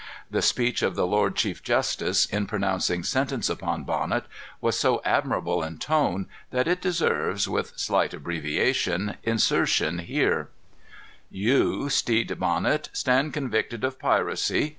[0.31, 4.25] The speech of the lord chief justice, in pronouncing sentence upon Bonnet,
[4.59, 10.49] was so admirable in tone, that it deserves, with slight abbreviation, insertion here:
[11.29, 14.69] "You, Stede Bonnet, stand convicted of piracy.